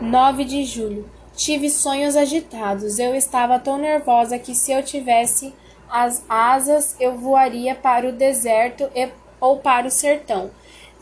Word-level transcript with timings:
9 0.00 0.44
de 0.44 0.64
julho. 0.64 1.08
Tive 1.36 1.70
sonhos 1.70 2.16
agitados. 2.16 2.98
Eu 2.98 3.14
estava 3.14 3.58
tão 3.58 3.78
nervosa 3.78 4.38
que 4.38 4.54
se 4.54 4.72
eu 4.72 4.82
tivesse 4.82 5.52
as 5.88 6.24
asas, 6.28 6.96
eu 6.98 7.16
voaria 7.16 7.74
para 7.74 8.08
o 8.08 8.12
deserto 8.12 8.88
e, 8.94 9.08
ou 9.40 9.58
para 9.58 9.86
o 9.86 9.90
sertão. 9.90 10.50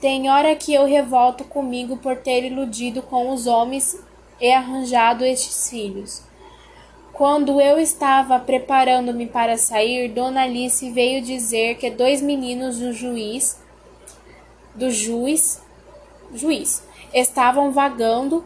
Tem 0.00 0.28
hora 0.28 0.54
que 0.56 0.74
eu 0.74 0.84
revolto 0.84 1.44
comigo 1.44 1.96
por 1.96 2.16
ter 2.16 2.44
iludido 2.44 3.02
com 3.02 3.30
os 3.30 3.46
homens 3.46 3.98
e 4.40 4.52
arranjado 4.52 5.24
estes 5.24 5.70
filhos. 5.70 6.22
Quando 7.12 7.60
eu 7.60 7.78
estava 7.78 8.38
preparando-me 8.40 9.26
para 9.26 9.56
sair, 9.56 10.08
Dona 10.08 10.42
Alice 10.42 10.90
veio 10.90 11.22
dizer 11.22 11.76
que 11.76 11.90
dois 11.90 12.20
meninos 12.20 12.78
do 12.78 12.92
juiz 12.92 13.60
do 14.74 14.90
juiz 14.90 15.62
juiz 16.34 16.82
estavam 17.12 17.70
vagando 17.70 18.42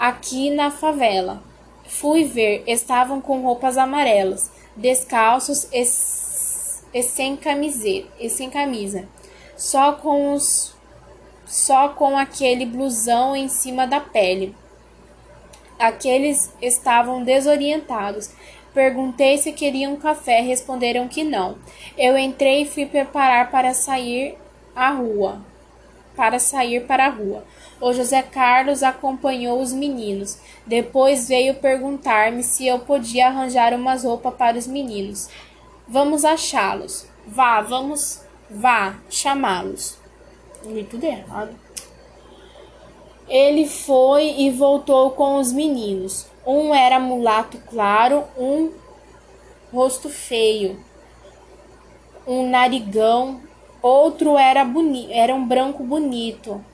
aqui 0.00 0.48
na 0.48 0.70
favela. 0.70 1.42
Fui 1.86 2.24
ver, 2.24 2.64
estavam 2.66 3.20
com 3.20 3.42
roupas 3.42 3.76
amarelas, 3.76 4.50
descalços 4.74 5.64
e, 5.70 5.82
e 6.98 7.02
sem 7.02 7.36
camiseta, 7.36 8.08
e 8.18 8.30
sem 8.30 8.48
camisa, 8.48 9.06
só 9.58 9.92
com 9.92 10.32
os 10.32 10.74
só 11.44 11.88
com 11.88 12.16
aquele 12.16 12.64
blusão 12.64 13.34
em 13.34 13.48
cima 13.48 13.84
da 13.84 14.00
pele. 14.00 14.54
Aqueles 15.78 16.52
estavam 16.62 17.24
desorientados. 17.24 18.30
Perguntei 18.72 19.36
se 19.36 19.50
queriam 19.50 19.96
café, 19.96 20.40
responderam 20.40 21.08
que 21.08 21.24
não. 21.24 21.58
Eu 21.98 22.16
entrei 22.16 22.62
e 22.62 22.68
fui 22.68 22.86
preparar 22.86 23.50
para 23.50 23.74
sair 23.74 24.36
à 24.76 24.90
rua. 24.90 25.40
Para 26.14 26.38
sair 26.38 26.86
para 26.86 27.06
a 27.06 27.10
rua. 27.10 27.44
O 27.80 27.92
José 27.92 28.22
Carlos 28.22 28.82
acompanhou 28.82 29.60
os 29.60 29.72
meninos. 29.72 30.38
Depois 30.66 31.28
veio 31.28 31.54
perguntar-me 31.54 32.42
se 32.42 32.66
eu 32.66 32.80
podia 32.80 33.28
arranjar 33.28 33.72
umas 33.72 34.04
roupas 34.04 34.34
para 34.34 34.58
os 34.58 34.66
meninos. 34.66 35.30
Vamos 35.88 36.24
achá-los. 36.24 37.06
Vá, 37.26 37.60
vamos, 37.62 38.22
vá 38.50 38.96
chamá-los. 39.08 39.98
Li 40.64 40.84
tudo 40.84 41.04
errado. 41.04 41.56
Ele 43.26 43.66
foi 43.66 44.34
e 44.38 44.50
voltou 44.50 45.12
com 45.12 45.36
os 45.36 45.52
meninos. 45.52 46.26
Um 46.46 46.74
era 46.74 46.98
mulato 46.98 47.58
claro, 47.68 48.24
um 48.36 48.72
rosto 49.72 50.08
feio, 50.08 50.82
um 52.26 52.48
narigão, 52.48 53.40
outro 53.80 54.36
era 54.36 54.64
bonito, 54.64 55.10
era 55.12 55.34
um 55.34 55.46
branco 55.46 55.84
bonito. 55.84 56.64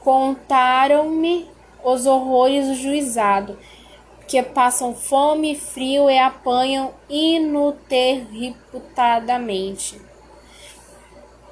Contaram-me 0.00 1.48
os 1.84 2.06
horrores 2.06 2.68
do 2.68 2.74
juizado, 2.74 3.58
que 4.26 4.42
passam 4.42 4.94
fome 4.94 5.52
e 5.52 5.58
frio 5.58 6.08
e 6.10 6.18
apanham 6.18 6.94
ininterruptadamente. 7.08 10.00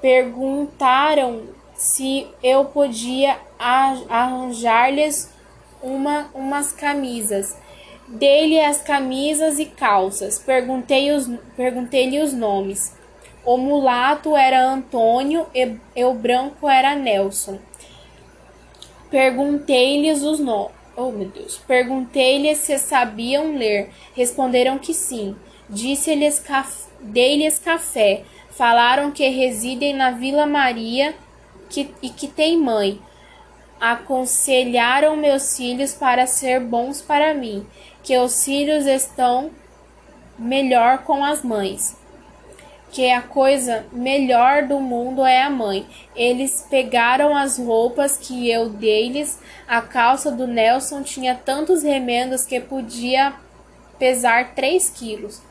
Perguntaram 0.00 1.42
se 1.74 2.26
eu 2.42 2.64
podia 2.66 3.38
arranjar-lhes 3.58 5.32
uma, 5.82 6.30
umas 6.34 6.72
camisas. 6.72 7.56
Dei-lhe 8.08 8.60
as 8.60 8.80
camisas 8.80 9.58
e 9.58 9.66
calças. 9.66 10.38
Perguntei-lhe 10.38 11.12
os, 11.12 11.28
perguntei 11.56 12.22
os 12.22 12.32
nomes. 12.32 12.96
O 13.44 13.56
mulato 13.56 14.36
era 14.36 14.64
Antônio 14.64 15.46
e, 15.54 15.76
e 15.94 16.04
o 16.04 16.14
branco 16.14 16.68
era 16.68 16.94
Nelson. 16.94 17.58
Perguntei-lhes 19.10 20.22
os 20.22 20.40
nomes. 20.40 20.72
Oh, 20.96 21.10
meu 21.10 21.28
Deus. 21.28 21.58
Perguntei-lhes 21.66 22.58
se 22.58 22.78
sabiam 22.78 23.56
ler. 23.56 23.90
Responderam 24.14 24.78
que 24.78 24.94
sim. 24.94 25.36
Disse-lhes 25.68 26.38
caf... 26.38 26.88
dei-lhes 27.00 27.58
café. 27.58 28.24
Falaram 28.50 29.10
que 29.10 29.28
residem 29.28 29.94
na 29.94 30.10
Vila 30.12 30.46
Maria 30.46 31.14
que... 31.68 31.90
e 32.02 32.08
que 32.08 32.28
têm 32.28 32.58
mãe. 32.58 33.00
Aconselharam 33.80 35.16
meus 35.16 35.56
filhos 35.56 35.92
para 35.92 36.26
ser 36.26 36.60
bons 36.60 37.02
para 37.02 37.34
mim, 37.34 37.66
que 38.02 38.16
os 38.16 38.42
filhos 38.42 38.86
estão 38.86 39.50
melhor 40.38 41.04
com 41.04 41.22
as 41.22 41.42
mães 41.42 42.05
que 42.90 43.10
a 43.10 43.20
coisa 43.20 43.86
melhor 43.92 44.62
do 44.62 44.80
mundo 44.80 45.24
é 45.24 45.42
a 45.42 45.50
mãe. 45.50 45.86
Eles 46.14 46.66
pegaram 46.70 47.36
as 47.36 47.58
roupas 47.58 48.16
que 48.16 48.50
eu 48.50 48.68
dei-lhes. 48.68 49.38
A 49.66 49.82
calça 49.82 50.30
do 50.30 50.46
Nelson 50.46 51.02
tinha 51.02 51.34
tantos 51.34 51.82
remendos 51.82 52.44
que 52.44 52.60
podia 52.60 53.34
pesar 53.98 54.54
três 54.54 54.88
quilos. 54.88 55.42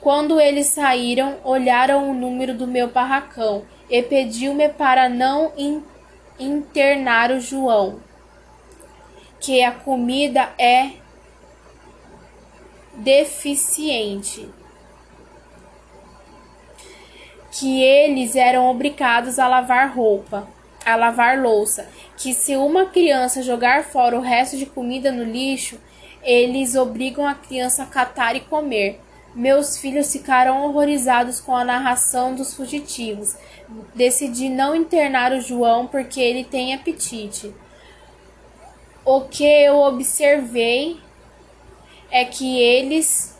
Quando 0.00 0.40
eles 0.40 0.66
saíram, 0.66 1.36
olharam 1.44 2.10
o 2.10 2.14
número 2.14 2.54
do 2.54 2.66
meu 2.66 2.88
barracão 2.88 3.64
e 3.88 4.02
pediu-me 4.02 4.68
para 4.68 5.08
não 5.08 5.52
in 5.56 5.82
internar 6.40 7.30
o 7.30 7.38
João, 7.38 8.00
que 9.38 9.62
a 9.62 9.70
comida 9.70 10.50
é 10.58 10.92
deficiente 12.94 14.48
que 17.52 17.82
eles 17.82 18.34
eram 18.34 18.70
obrigados 18.70 19.38
a 19.38 19.46
lavar 19.46 19.94
roupa, 19.94 20.48
a 20.84 20.96
lavar 20.96 21.38
louça, 21.38 21.86
que 22.16 22.32
se 22.32 22.56
uma 22.56 22.86
criança 22.86 23.42
jogar 23.42 23.84
fora 23.84 24.18
o 24.18 24.22
resto 24.22 24.56
de 24.56 24.64
comida 24.64 25.12
no 25.12 25.22
lixo, 25.22 25.78
eles 26.22 26.74
obrigam 26.74 27.26
a 27.26 27.34
criança 27.34 27.82
a 27.82 27.86
catar 27.86 28.34
e 28.34 28.40
comer. 28.40 29.00
Meus 29.34 29.76
filhos 29.78 30.10
ficaram 30.10 30.64
horrorizados 30.64 31.40
com 31.40 31.54
a 31.54 31.64
narração 31.64 32.34
dos 32.34 32.54
fugitivos. 32.54 33.36
Decidi 33.94 34.48
não 34.48 34.74
internar 34.74 35.32
o 35.32 35.40
João 35.40 35.86
porque 35.86 36.20
ele 36.20 36.44
tem 36.44 36.74
apetite. 36.74 37.52
O 39.04 39.22
que 39.22 39.44
eu 39.44 39.78
observei 39.78 40.98
é 42.10 42.24
que 42.24 42.58
eles 42.58 43.36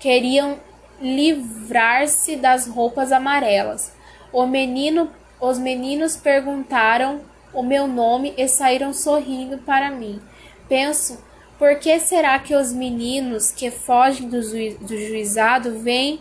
queriam 0.00 0.58
livrar-se 1.00 2.36
das 2.36 2.66
roupas 2.66 3.12
amarelas. 3.12 3.92
O 4.32 4.46
menino, 4.46 5.10
os 5.40 5.58
meninos 5.58 6.16
perguntaram 6.16 7.20
o 7.52 7.62
meu 7.62 7.86
nome 7.86 8.34
e 8.36 8.46
saíram 8.48 8.92
sorrindo 8.92 9.58
para 9.58 9.90
mim. 9.90 10.20
Penso, 10.68 11.22
por 11.58 11.76
que 11.76 11.98
será 11.98 12.38
que 12.38 12.54
os 12.54 12.72
meninos 12.72 13.50
que 13.50 13.70
fogem 13.70 14.28
do, 14.28 14.40
do 14.40 14.96
juizado 14.96 15.78
vêm 15.80 16.20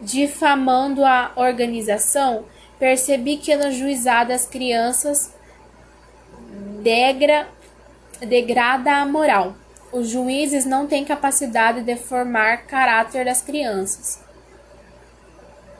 difamando 0.00 1.04
a 1.04 1.32
organização? 1.36 2.44
Percebi 2.78 3.38
que 3.38 3.56
no 3.56 3.72
juizado 3.72 4.32
as 4.32 4.46
crianças 4.46 5.34
degra, 6.82 7.48
degrada 8.20 8.96
a 8.96 9.06
moral. 9.06 9.54
Os 9.96 10.10
juízes 10.10 10.66
não 10.66 10.86
têm 10.86 11.06
capacidade 11.06 11.80
de 11.80 11.96
formar 11.96 12.66
caráter 12.66 13.24
das 13.24 13.40
crianças. 13.40 14.22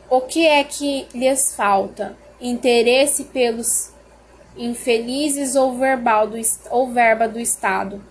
O 0.09 0.23
que 0.23 0.47
é 0.47 0.65
que 0.65 1.07
lhes 1.13 1.55
falta? 1.55 2.17
Interesse 2.41 3.25
pelos 3.25 3.93
infelizes 4.57 5.55
ou 5.55 5.77
verbal 5.77 6.27
do, 6.27 6.39
ou 6.71 6.91
verba 6.91 7.29
do 7.29 7.39
Estado. 7.39 8.03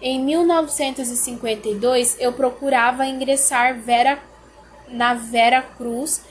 Em 0.00 0.22
1952, 0.24 2.16
eu 2.20 2.32
procurava 2.32 3.04
ingressar 3.04 3.80
Vera, 3.80 4.16
na 4.86 5.14
Vera 5.14 5.60
Cruz 5.60 6.22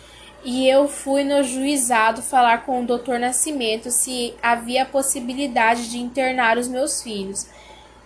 e 0.42 0.70
eu 0.70 0.88
fui 0.88 1.26
no 1.26 1.44
juizado 1.44 2.22
falar 2.22 2.64
com 2.66 2.82
o 2.82 2.86
Dr. 2.86 3.18
Nascimento 3.20 3.92
se 3.92 4.34
havia 4.42 4.86
possibilidade 4.86 5.90
de 5.90 5.98
internar 5.98 6.58
os 6.58 6.70
meus 6.70 7.04
filhos. 7.04 7.46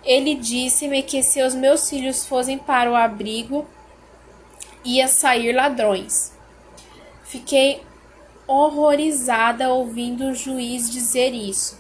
Ele 0.03 0.36
disse-me 0.36 1.03
que 1.03 1.21
se 1.21 1.44
os 1.44 1.53
meus 1.53 1.89
filhos 1.89 2.25
fossem 2.25 2.57
para 2.57 2.92
o 2.92 2.95
abrigo, 2.95 3.68
ia 4.83 5.07
sair 5.07 5.53
ladrões. 5.53 6.33
Fiquei 7.24 7.83
horrorizada 8.48 9.69
ouvindo 9.69 10.25
o 10.25 10.33
juiz 10.33 10.89
dizer 10.89 11.33
isso. 11.33 11.80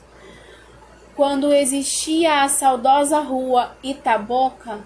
Quando 1.15 1.53
existia 1.53 2.43
a 2.43 2.47
saudosa 2.47 3.19
rua 3.19 3.75
Itaboca, 3.83 4.79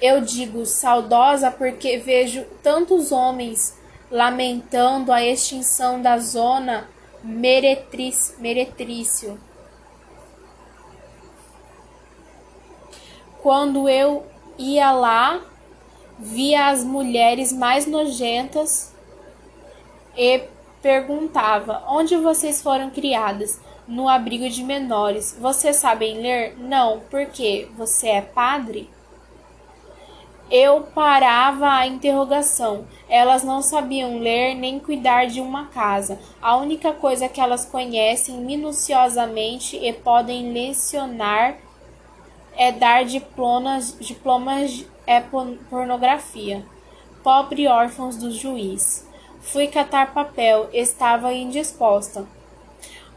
eu 0.00 0.20
digo 0.20 0.64
saudosa 0.64 1.50
porque 1.50 1.98
vejo 1.98 2.44
tantos 2.62 3.12
homens 3.12 3.76
lamentando 4.10 5.12
a 5.12 5.24
extinção 5.24 6.00
da 6.00 6.18
zona 6.18 6.88
meretrício. 7.22 9.38
Quando 13.46 13.88
eu 13.88 14.26
ia 14.58 14.90
lá, 14.90 15.40
via 16.18 16.66
as 16.66 16.82
mulheres 16.82 17.52
mais 17.52 17.86
nojentas 17.86 18.92
e 20.16 20.42
Perguntava: 20.82 21.84
Onde 21.88 22.16
vocês 22.16 22.60
foram 22.60 22.90
criadas? 22.90 23.60
No 23.86 24.08
abrigo 24.08 24.48
de 24.50 24.64
menores. 24.64 25.38
Vocês 25.40 25.76
sabem 25.76 26.20
ler? 26.20 26.58
Não. 26.58 26.98
Por 27.08 27.26
quê? 27.26 27.68
Você 27.76 28.08
é 28.08 28.20
padre? 28.20 28.90
Eu 30.50 30.82
parava 30.92 31.68
a 31.68 31.86
interrogação. 31.86 32.84
Elas 33.08 33.44
não 33.44 33.62
sabiam 33.62 34.18
ler 34.18 34.56
nem 34.56 34.80
cuidar 34.80 35.26
de 35.26 35.40
uma 35.40 35.66
casa. 35.66 36.18
A 36.42 36.56
única 36.56 36.92
coisa 36.92 37.28
que 37.28 37.40
elas 37.40 37.64
conhecem 37.64 38.38
minuciosamente 38.38 39.76
e 39.76 39.92
podem 39.92 40.52
lecionar 40.52 41.58
é 42.56 42.72
dar 42.72 43.04
diplomas, 43.04 43.96
diplomas 44.00 44.84
é 45.06 45.20
pornografia. 45.20 46.64
Pobre 47.22 47.68
órfãos 47.68 48.16
do 48.16 48.30
juiz. 48.30 49.06
Fui 49.40 49.66
catar 49.68 50.14
papel, 50.14 50.68
estava 50.72 51.32
indisposta. 51.32 52.26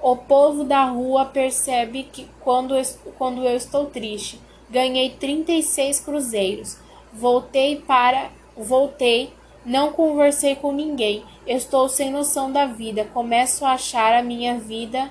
O 0.01 0.15
povo 0.15 0.63
da 0.63 0.85
rua 0.85 1.25
percebe 1.25 2.03
que 2.03 2.27
quando, 2.41 2.75
quando 3.17 3.43
eu 3.43 3.55
estou 3.55 3.85
triste. 3.85 4.39
Ganhei 4.69 5.11
36 5.11 5.99
cruzeiros. 6.01 6.77
Voltei 7.11 7.77
para. 7.77 8.29
Voltei, 8.55 9.33
não 9.65 9.91
conversei 9.93 10.55
com 10.55 10.71
ninguém. 10.71 11.23
Estou 11.47 11.87
sem 11.89 12.11
noção 12.11 12.51
da 12.51 12.65
vida. 12.65 13.05
Começo 13.05 13.65
a 13.65 13.71
achar 13.71 14.13
a 14.13 14.21
minha 14.21 14.59
vida 14.59 15.09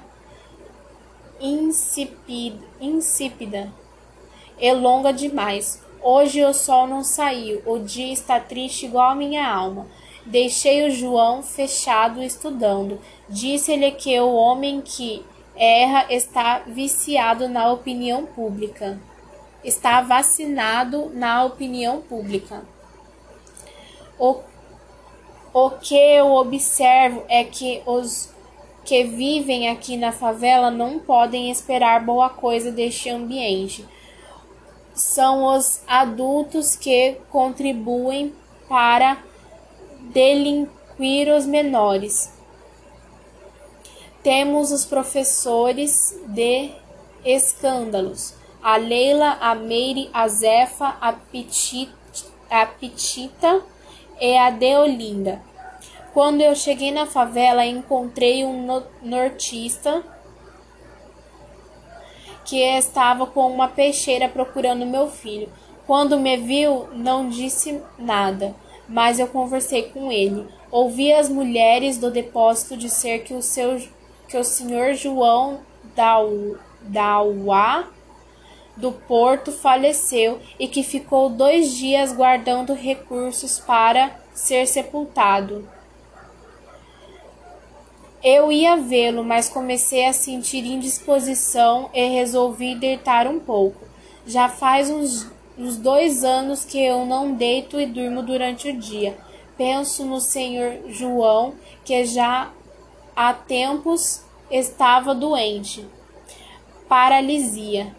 insípida, 1.41 2.65
insípida 2.81 3.73
e 4.59 4.73
longa 4.73 5.13
demais. 5.13 5.83
Hoje 6.03 6.45
o 6.45 6.53
sol 6.53 6.87
não 6.87 7.03
saiu, 7.03 7.63
o 7.67 7.79
dia 7.79 8.13
está 8.13 8.39
triste 8.39 8.87
igual 8.87 9.11
a 9.11 9.15
minha 9.15 9.47
alma. 9.47 9.87
Deixei 10.25 10.87
o 10.87 10.91
João 10.91 11.43
fechado 11.43 12.23
estudando. 12.23 13.01
Disse-lhe 13.29 13.91
que 13.93 14.19
o 14.21 14.33
homem 14.33 14.81
que 14.81 15.25
erra 15.57 16.07
está 16.11 16.61
viciado 16.67 17.49
na 17.49 17.73
opinião 17.73 18.27
pública 18.27 18.99
está 19.63 20.01
vacinado 20.01 21.11
na 21.15 21.45
opinião 21.45 22.01
pública. 22.01 22.63
O, 24.19 24.41
o 25.53 25.71
que 25.71 25.95
eu 25.95 26.33
observo 26.33 27.25
é 27.29 27.45
que 27.45 27.83
os 27.87 28.33
que 28.85 29.05
vivem 29.05 29.69
aqui 29.69 29.97
na 29.97 30.13
favela 30.13 30.71
não 30.71 30.99
podem 30.99 31.51
esperar 31.51 32.05
boa 32.05 32.31
coisa 32.31 32.73
deste 32.73 33.11
ambiente. 33.11 33.85
São 34.99 35.57
os 35.57 35.81
adultos 35.87 36.77
que 36.77 37.17
contribuem 37.31 38.35
para 38.69 39.19
delinquir 40.13 41.33
os 41.35 41.47
menores. 41.47 42.33
Temos 44.23 44.73
os 44.73 44.85
professores 44.85 46.19
de 46.27 46.73
escândalos 47.25 48.35
a 48.63 48.77
Leila, 48.77 49.39
a 49.41 49.55
Meire, 49.55 50.11
a 50.13 50.27
Zefa, 50.29 50.97
a 51.01 51.13
Petita, 51.13 51.93
a 52.51 52.67
Petita 52.67 53.63
e 54.21 54.37
a 54.37 54.51
Deolinda. 54.51 55.41
Quando 56.13 56.41
eu 56.41 56.55
cheguei 56.55 56.91
na 56.91 57.07
favela, 57.07 57.65
encontrei 57.65 58.45
um 58.45 58.83
nortista 59.03 60.03
que 62.49 62.63
estava 62.63 63.27
com 63.27 63.47
uma 63.47 63.69
peixeira 63.69 64.27
procurando 64.27 64.87
meu 64.87 65.11
filho. 65.11 65.51
Quando 65.87 66.19
me 66.19 66.35
viu, 66.39 66.89
não 66.95 67.29
disse 67.29 67.79
nada, 67.99 68.55
mas 68.89 69.19
eu 69.19 69.27
conversei 69.27 69.83
com 69.83 70.11
ele. 70.11 70.47
Ouvi 70.71 71.13
as 71.13 71.29
mulheres 71.29 71.99
do 71.99 72.11
depósito 72.11 72.75
dizer 72.75 73.23
que 73.25 73.35
o 73.35 73.43
seu 73.43 73.79
que 74.27 74.37
o 74.37 74.45
senhor 74.45 74.95
João 74.95 75.61
Dauá 76.83 77.89
do 78.77 78.93
Porto 78.93 79.53
faleceu 79.53 80.39
e 80.59 80.69
que 80.69 80.83
ficou 80.83 81.29
dois 81.29 81.75
dias 81.75 82.13
guardando 82.13 82.73
recursos 82.75 83.59
para 83.59 84.11
ser 84.33 84.67
sepultado. 84.67 85.69
Eu 88.23 88.51
ia 88.51 88.77
vê-lo, 88.77 89.23
mas 89.23 89.49
comecei 89.49 90.07
a 90.07 90.13
sentir 90.13 90.65
indisposição 90.65 91.89
e 91.95 92.05
resolvi 92.09 92.75
deitar 92.75 93.29
um 93.29 93.39
pouco. 93.39 93.87
Já 94.27 94.49
faz 94.49 94.91
uns, 94.91 95.31
uns 95.57 95.77
dois 95.77 96.25
anos 96.25 96.65
que 96.65 96.85
eu 96.85 97.07
não 97.07 97.33
deito 97.33 97.81
e 97.81 97.87
durmo 97.87 98.23
durante 98.23 98.71
o 98.71 98.77
dia. 98.77 99.17
Penso 99.57 100.05
no 100.05 100.21
senhor 100.21 100.89
João, 100.89 101.55
que 101.85 102.05
já 102.05 102.51
há 103.15 103.33
tempos 103.33 104.23
estava 104.51 105.15
doente. 105.15 105.87
Paralisia. 106.89 107.95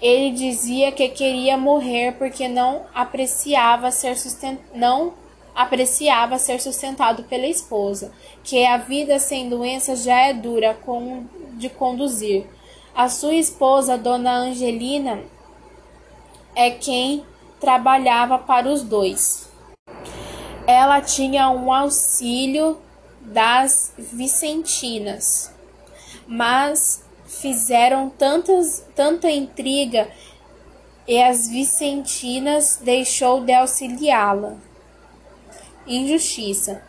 Ele 0.00 0.32
dizia 0.32 0.90
que 0.90 1.08
queria 1.08 1.56
morrer 1.56 2.12
porque 2.12 2.48
não 2.48 2.86
apreciava 2.94 3.90
ser 3.90 4.16
sustent... 4.16 4.58
não 4.74 5.12
apreciava 5.58 6.38
ser 6.38 6.60
sustentado 6.60 7.24
pela 7.24 7.48
esposa, 7.48 8.12
que 8.44 8.64
a 8.64 8.76
vida 8.76 9.18
sem 9.18 9.48
doença 9.48 9.96
já 9.96 10.16
é 10.28 10.32
dura 10.32 10.78
de 11.54 11.68
conduzir. 11.68 12.46
A 12.94 13.08
sua 13.08 13.34
esposa, 13.34 13.98
Dona 13.98 14.36
Angelina, 14.36 15.20
é 16.54 16.70
quem 16.70 17.24
trabalhava 17.58 18.38
para 18.38 18.68
os 18.68 18.84
dois. 18.84 19.50
Ela 20.64 21.00
tinha 21.00 21.50
um 21.50 21.72
auxílio 21.72 22.78
das 23.20 23.92
Vicentinas, 23.98 25.52
mas 26.24 27.04
fizeram 27.26 28.08
tantas, 28.08 28.86
tanta 28.94 29.28
intriga 29.28 30.08
e 31.08 31.20
as 31.20 31.48
Vicentinas 31.48 32.78
deixou 32.80 33.40
de 33.40 33.52
auxiliá-la. 33.52 34.67
Injustiça. 35.88 36.82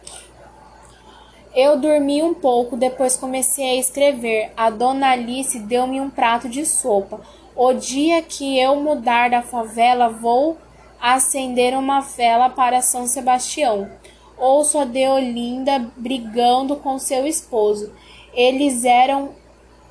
Eu 1.56 1.80
dormi 1.80 2.22
um 2.22 2.34
pouco, 2.34 2.78
depois 2.78 3.18
comecei 3.18 3.72
a 3.72 3.76
escrever. 3.80 4.52
A 4.56 4.70
dona 4.70 5.12
Alice 5.12 5.58
deu-me 5.60 6.00
um 6.00 6.10
prato 6.10 6.48
de 6.48 6.66
sopa. 6.66 7.22
O 7.56 7.74
dia 7.74 8.22
que 8.22 8.60
eu 8.60 8.76
mudar 8.76 9.30
da 9.30 9.42
favela, 9.42 10.10
vou 10.10 10.58
acender 11.02 11.76
uma 11.78 12.02
vela 12.02 12.50
para 12.50 12.82
São 12.82 13.08
Sebastião. 13.08 13.90
Ouço 14.38 14.78
a 14.78 14.86
Deolinda 14.86 15.92
brigando 15.98 16.76
com 16.76 17.00
seu 17.00 17.26
esposo. 17.26 17.92
Eles 18.34 18.84
eram 18.84 19.32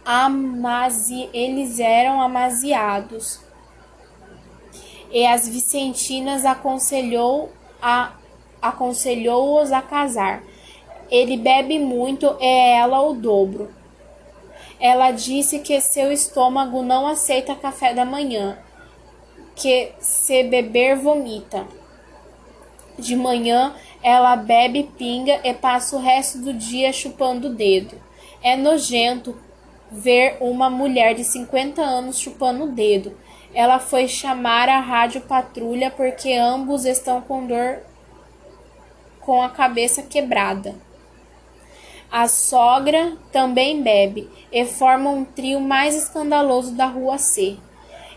amazi... 0.05 1.29
eles 1.33 1.81
eram 1.81 2.21
amaziados. 2.21 3.41
E 5.11 5.27
as 5.27 5.49
Vicentinas 5.49 6.45
aconselhou 6.45 7.50
a 7.83 8.12
aconselhou-os 8.61 9.73
a 9.73 9.83
casar. 9.83 10.43
Ele 11.11 11.37
bebe 11.37 11.79
muito 11.79 12.37
e 12.41 12.75
ela 12.77 13.00
o 13.00 13.15
dobro. 13.15 13.73
Ela 14.81 15.11
disse 15.11 15.59
que 15.59 15.81
seu 15.81 16.12
estômago 16.12 16.83
não 16.83 17.07
aceita 17.07 17.55
café 17.55 17.93
da 17.93 18.05
manhã, 18.05 18.59
que 19.57 19.93
se 19.99 20.45
beber 20.45 20.97
vomita. 20.97 21.67
De 22.99 23.17
manhã 23.17 23.75
ela 24.03 24.37
bebe 24.37 24.91
pinga 24.97 25.41
e 25.43 25.53
passa 25.53 25.97
o 25.97 26.00
resto 26.00 26.38
do 26.38 26.53
dia 26.53 26.93
chupando 26.93 27.49
o 27.49 27.55
dedo. 27.55 28.00
É 28.43 28.57
nojento 28.57 29.37
ver 29.91 30.37
uma 30.41 30.71
mulher 30.71 31.15
de 31.15 31.25
50 31.25 31.83
anos 31.83 32.19
chupando 32.19 32.65
o 32.65 32.73
dedo. 32.73 33.17
Ela 33.55 33.79
foi 33.79 34.07
chamar 34.07 34.69
a 34.69 34.79
rádio 34.79 35.23
patrulha 35.23 35.91
porque 35.91 36.33
ambos 36.35 36.85
estão 36.85 37.21
com 37.21 37.47
dor 37.47 37.81
com 39.28 39.42
a 39.42 39.50
cabeça 39.50 40.00
quebrada. 40.00 40.75
A 42.11 42.26
sogra 42.26 43.14
também 43.30 43.82
bebe 43.82 44.26
e 44.50 44.64
forma 44.64 45.11
um 45.11 45.23
trio 45.23 45.61
mais 45.61 45.94
escandaloso 45.94 46.75
da 46.75 46.87
rua 46.87 47.18
C. 47.18 47.58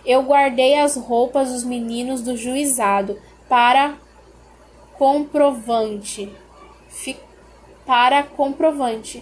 Eu 0.06 0.24
guardei 0.24 0.80
as 0.80 0.96
roupas 0.96 1.52
dos 1.52 1.66
meninos 1.66 2.22
do 2.22 2.38
juizado 2.38 3.20
para 3.50 3.96
comprovante. 4.94 6.34
Fi 6.88 7.18
para 7.86 8.24
comprovante. 8.24 9.22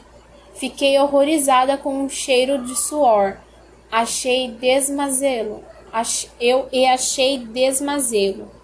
Fiquei 0.54 1.00
horrorizada 1.00 1.76
com 1.76 2.06
o 2.06 2.10
cheiro 2.10 2.64
de 2.64 2.76
suor. 2.76 3.40
Achei 3.92 4.52
desmazelo. 4.52 5.64
Ach, 5.92 6.28
eu 6.40 6.70
e 6.72 6.86
achei 6.86 7.40
desmazelo. 7.40 8.59